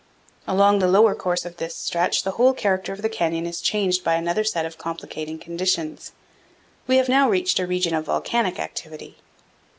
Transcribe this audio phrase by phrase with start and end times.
[0.47, 4.03] Along the lower course of this stretch the whole character of the canyon is changed
[4.03, 6.11] by another set of complicating conditions.
[6.87, 9.17] We have now reached a region of volcanic activity.